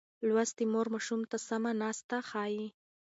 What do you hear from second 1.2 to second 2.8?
ته سمه ناسته ښيي.